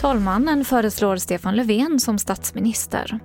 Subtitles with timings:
[0.00, 3.20] Talmannen föreslår Stefan Löfven som statsminister.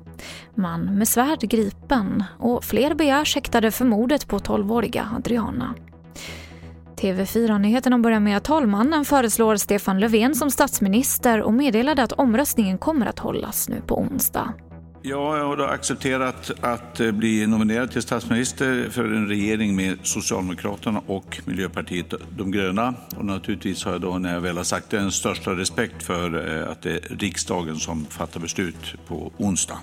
[0.56, 5.76] Man med svärd gripen och fler begärs häktade för mordet på 12-åriga Adriana.
[6.96, 13.06] TV4-nyheterna börjar med att talmannen föreslår Stefan Löfven som statsminister och meddelade att omröstningen kommer
[13.06, 14.54] att hållas nu på onsdag.
[15.08, 19.98] Ja, jag har då accepterat att eh, bli nominerad till statsminister för en regering med
[20.04, 22.94] Socialdemokraterna och Miljöpartiet de gröna.
[23.18, 26.60] Och naturligtvis har jag då, när jag väl har sagt det, den största respekt för
[26.64, 29.78] eh, att det är riksdagen som fattar beslut på onsdag.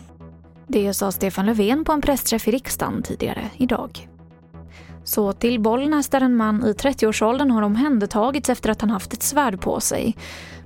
[0.67, 4.09] Det sa Stefan Löfven på en pressträff i riksdagen tidigare idag.
[5.05, 9.23] Så till Bollnäs där en man i 30-årsåldern har omhändertagits efter att han haft ett
[9.23, 10.16] svärd på sig.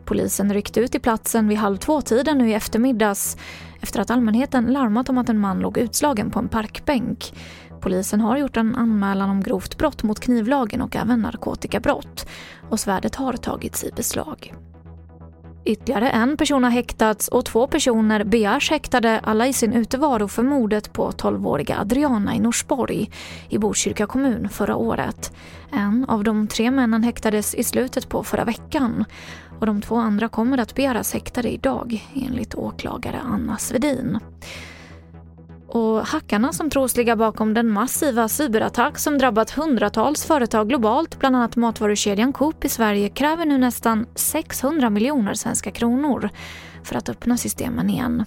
[0.05, 3.37] Polisen ryckte ut till platsen vid halv två-tiden nu i eftermiddags
[3.81, 7.33] efter att allmänheten larmat om att en man låg utslagen på en parkbänk.
[7.81, 12.27] Polisen har gjort en anmälan om grovt brott mot knivlagen och även narkotikabrott
[12.71, 14.55] och svärdet har tagits i beslag.
[15.67, 20.43] Ytterligare en person har häktats och två personer begärs häktade, alla i sin utevaro för
[20.43, 23.11] mordet på 12-åriga Adriana i Norsborg
[23.49, 25.33] i Botkyrka kommun förra året.
[25.73, 29.05] En av de tre männen häktades i slutet på förra veckan
[29.61, 34.19] och de två andra kommer att begäras häktade idag enligt åklagare Anna Svedin.
[36.07, 41.57] Hackarna som tros ligga bakom den massiva cyberattack som drabbat hundratals företag globalt, bland annat
[41.57, 46.31] matvarukedjan Coop i Sverige, kräver nu nästan 600 miljoner svenska kronor
[46.85, 48.25] för att öppna systemen igen.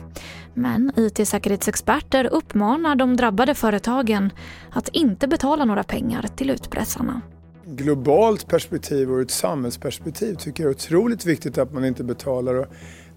[0.53, 4.29] Men IT-säkerhetsexperter uppmanar de drabbade företagen
[4.71, 7.21] att inte betala några pengar till utpressarna
[7.65, 12.55] globalt perspektiv och ur ett samhällsperspektiv tycker jag är otroligt viktigt att man inte betalar.
[12.55, 12.65] Och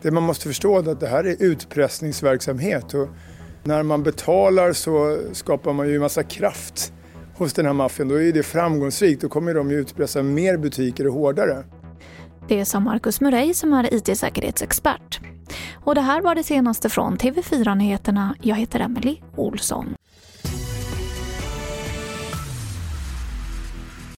[0.02, 3.08] det man måste förstå är att det här är utpressningsverksamhet och
[3.64, 6.92] när man betalar så skapar man ju en massa kraft
[7.34, 8.08] hos den här maffian.
[8.08, 11.64] Då är det framgångsrikt, då kommer de ju utpressa mer butiker och hårdare.
[12.48, 15.20] Det sa Marcus Murray som är IT-säkerhetsexpert.
[15.74, 18.36] Och det här var det senaste från TV4 Nyheterna.
[18.42, 19.94] Jag heter Emily Olsson.